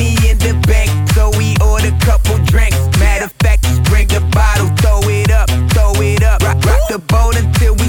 in 0.00 0.38
the 0.38 0.54
so 1.14 1.30
we 1.36 1.56
order 1.60 1.92
couple 2.00 2.38
drinks. 2.44 2.78
Matter 2.98 3.26
of 3.26 3.32
fact, 3.40 3.62
the 4.08 4.20
bottle, 4.32 4.68
throw 4.80 5.00
it 5.08 5.30
up, 5.30 5.48
throw 5.72 5.92
it 6.00 6.22
up. 6.22 6.42
Rock 6.42 6.82
the 6.88 6.98
boat 6.98 7.36
until 7.36 7.79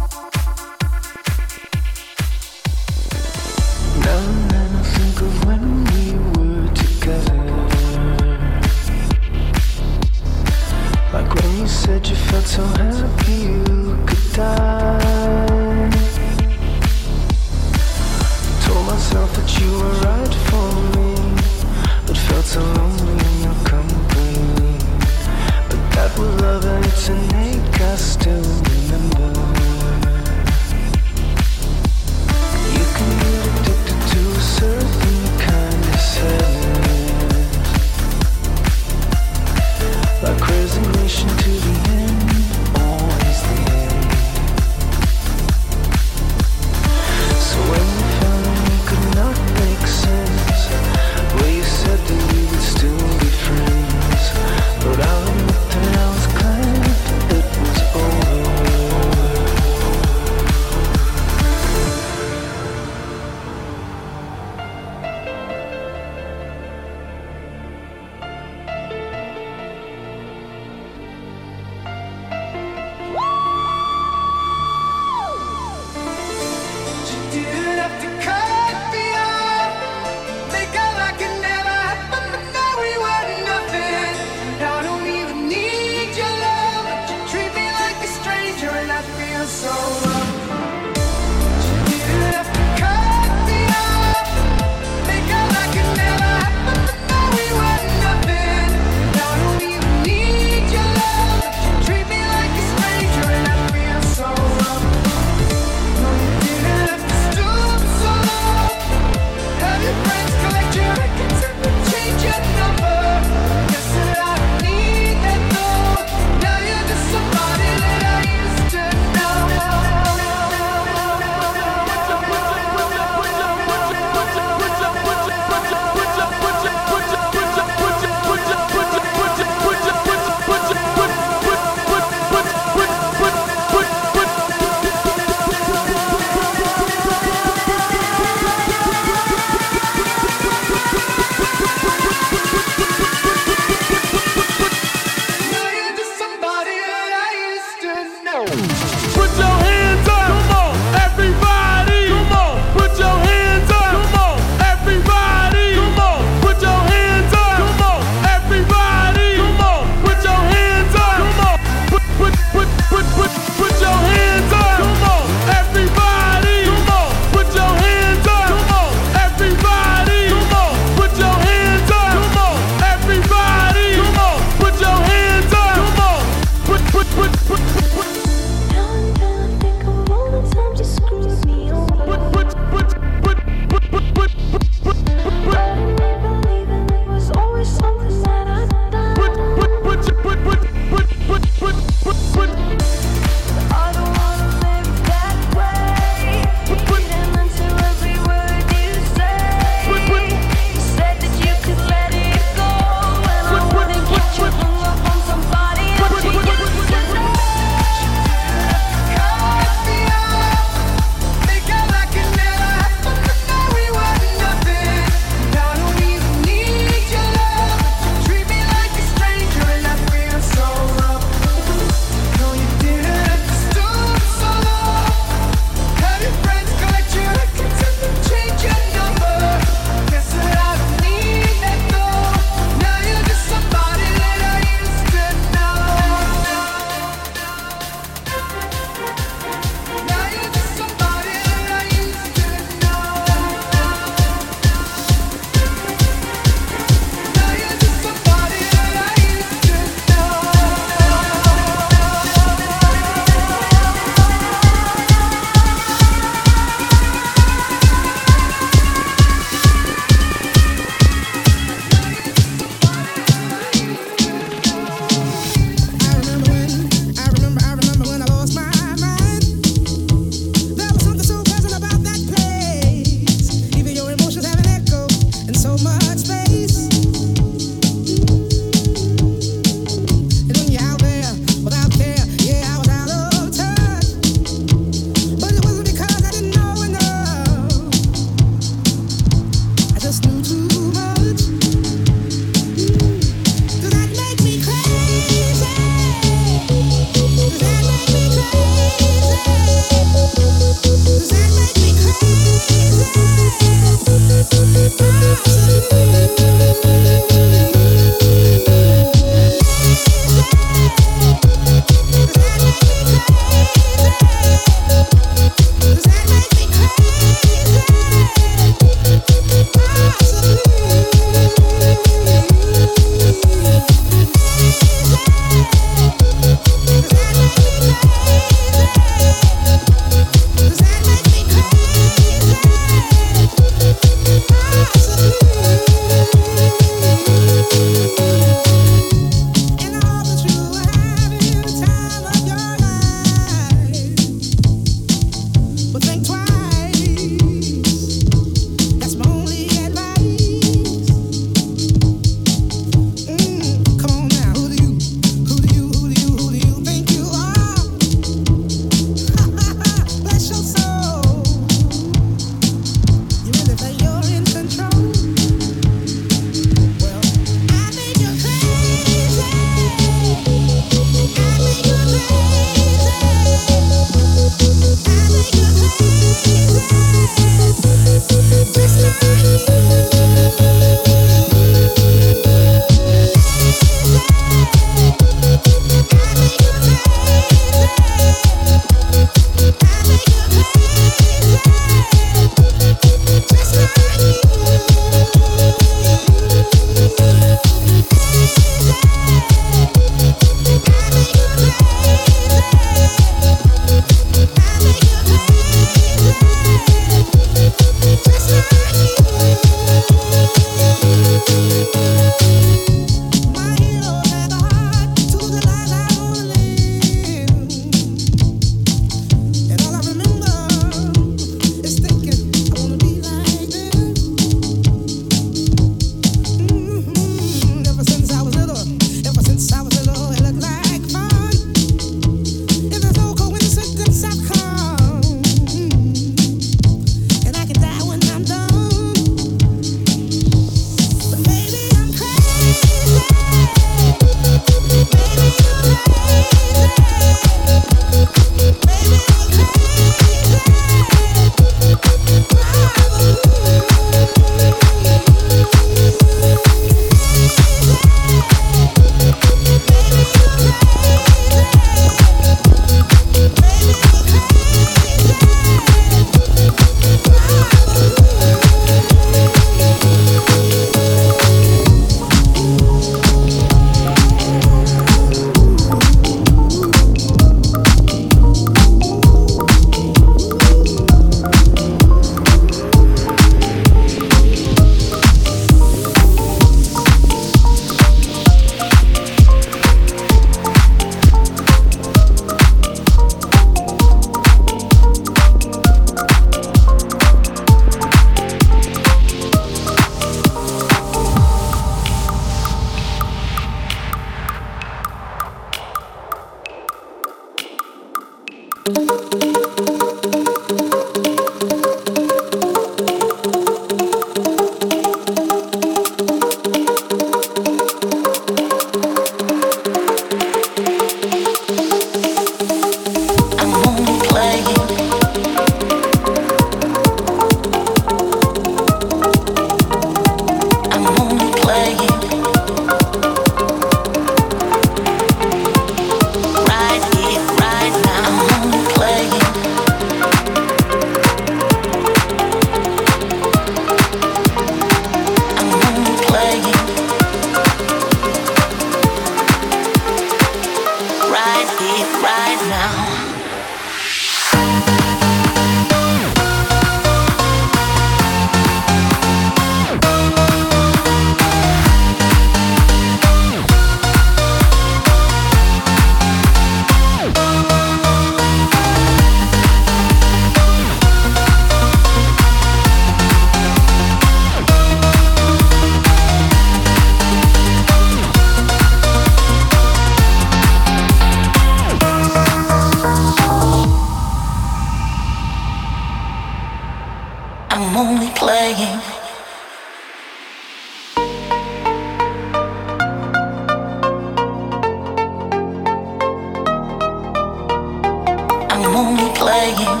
again. 599.68 600.00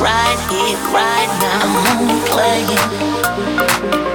Right 0.00 0.38
here, 0.48 0.78
right 0.94 1.30
now, 1.40 1.58
I'm 1.64 2.08
only 2.08 2.20
playing. 2.28 4.07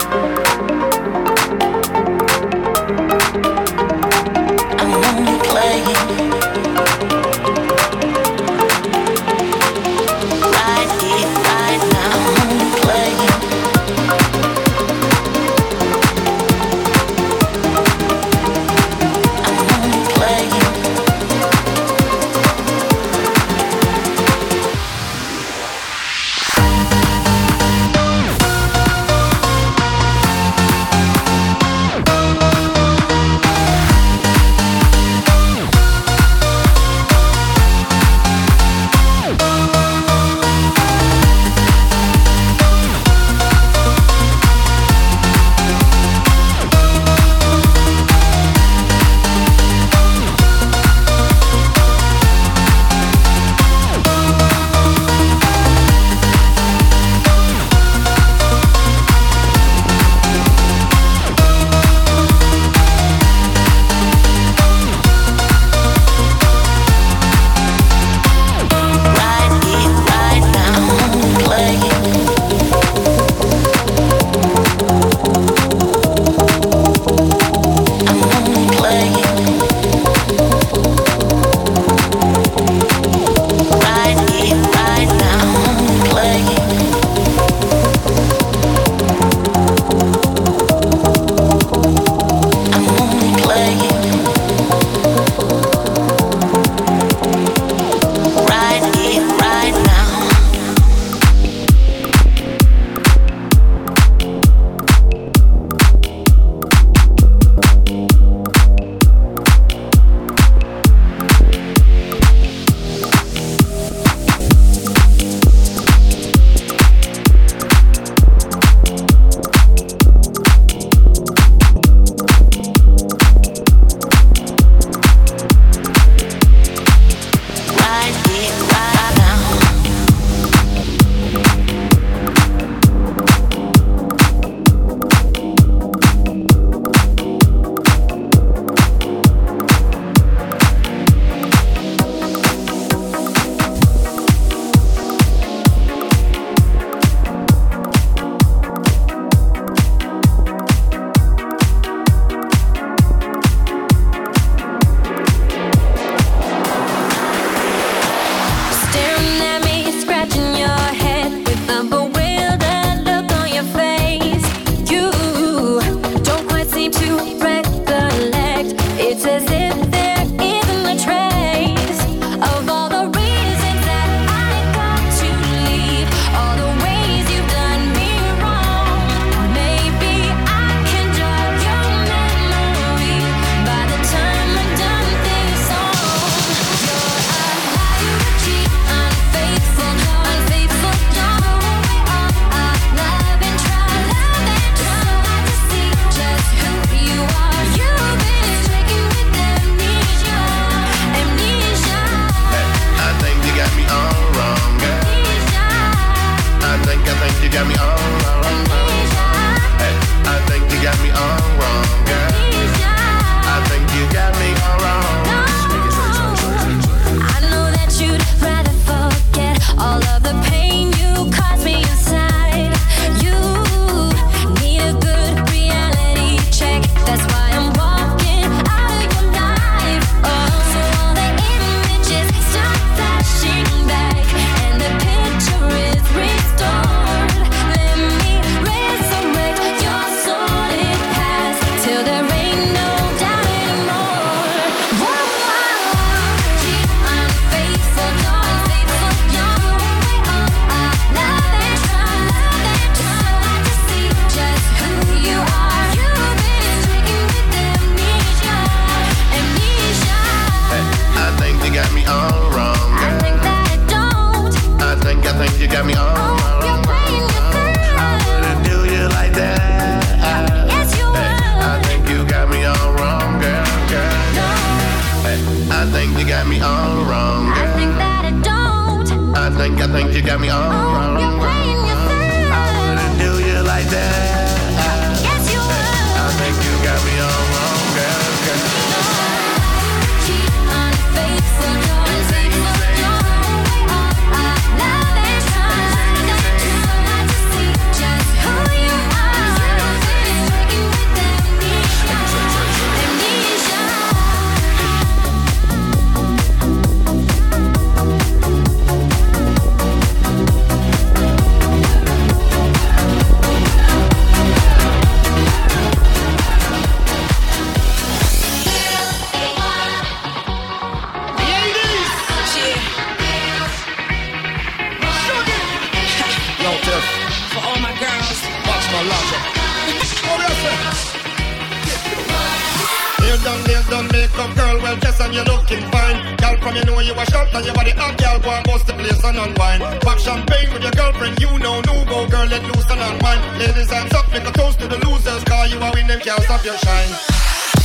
You're 335.34 335.50
looking 335.50 335.82
fine. 335.90 336.38
Girl 336.38 336.54
from 336.62 336.78
you 336.78 336.86
know 336.86 337.02
you 337.02 337.18
a 337.18 337.26
shot 337.26 337.50
and 337.50 337.66
your 337.66 337.74
body 337.74 337.90
hot. 337.98 338.14
Girl 338.22 338.38
go 338.38 338.54
and 338.54 338.62
bust 338.70 338.86
the 338.86 338.94
place 338.94 339.18
and 339.26 339.34
unwind. 339.34 339.82
Pop 340.06 340.22
champagne 340.22 340.70
with 340.70 340.86
your 340.86 340.94
girlfriend, 340.94 341.42
you 341.42 341.50
know 341.58 341.82
no 341.90 342.06
go 342.06 342.30
girl 342.30 342.46
let 342.46 342.62
loose 342.70 342.86
and 342.94 343.02
unwind. 343.02 343.42
Ladies 343.58 343.90
hands 343.90 344.14
up, 344.14 344.30
make 344.30 344.46
a 344.46 344.54
toast 344.54 344.78
to 344.78 344.86
the 344.86 345.02
losers. 345.02 345.42
Cause 345.50 345.74
you 345.74 345.82
a 345.82 345.90
win 345.90 346.06
them 346.06 346.22
stop 346.22 346.62
your 346.62 346.78
shine. 346.78 347.10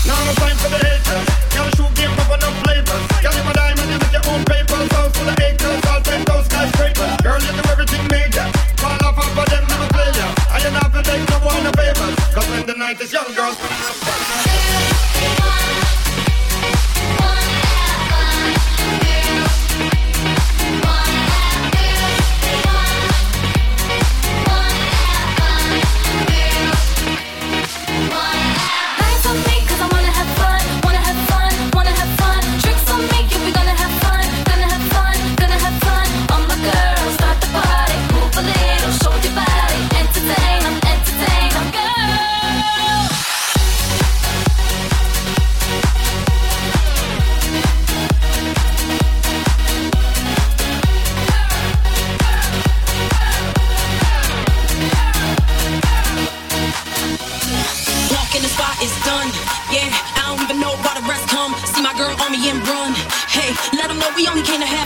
Now 0.05 0.21
no 0.29 0.33
time 0.37 0.61
for 0.61 0.69
the 0.69 0.77
haters. 0.77 1.25
Girl 1.57 1.69
shoot 1.73 1.93
game 1.97 2.13
up 2.21 2.29
enough 2.37 2.57
flavors. 2.69 3.05
Girl 3.25 3.33
you 3.33 3.45
a 3.49 3.53
diamond, 3.57 3.89
you 3.97 3.97
make 3.97 4.13
your 4.13 4.27
own 4.29 4.45
paper. 4.45 4.79
Sounds 4.93 5.13
to 5.17 5.23
the 5.25 5.35
acres, 5.41 5.81
all 5.89 6.01
ten 6.05 6.21
those 6.29 6.45
skyscrapers. 6.53 7.17
Girl 7.25 7.41
you 7.41 7.53
do 7.57 7.65
everything 7.73 8.05
major. 8.13 8.45
Fall 8.77 9.01
off 9.09 9.17
of 9.25 9.49
them, 9.49 9.65
never 9.73 9.89
failure. 9.97 10.31
I 10.53 10.61
ain't 10.69 10.77
have 10.85 10.93
to 10.93 11.01
take 11.01 11.25
no 11.33 11.41
one 11.49 11.65
a 11.65 11.73
favor. 11.73 12.09
Cause 12.29 12.47
when 12.53 12.69
the 12.69 12.77
night 12.77 13.01
is 13.01 13.09
young, 13.09 13.33
girls. 13.33 13.57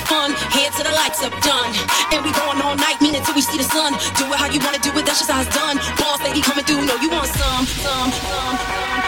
fun. 0.07 0.33
Head 0.55 0.73
to 0.79 0.83
the 0.85 0.95
lights 0.95 1.23
up, 1.23 1.33
done. 1.43 1.71
And 2.13 2.25
we 2.25 2.33
going 2.33 2.61
all 2.63 2.77
night, 2.77 3.01
mean 3.01 3.15
until 3.15 3.35
we 3.35 3.43
see 3.43 3.59
the 3.59 3.69
sun. 3.69 3.93
Do 4.19 4.27
it 4.33 4.39
how 4.39 4.49
you 4.51 4.61
wanna 4.61 4.79
do 4.79 4.91
it, 4.97 5.05
that's 5.07 5.21
just 5.21 5.31
how 5.31 5.41
it's 5.41 5.55
done. 5.55 5.77
Boss 5.99 6.23
lady 6.23 6.41
coming 6.41 6.65
through, 6.65 6.85
know 6.85 6.97
you 7.01 7.11
want 7.11 7.29
some, 7.29 7.67
some, 7.67 8.11
some. 8.11 8.57
some. 8.57 9.02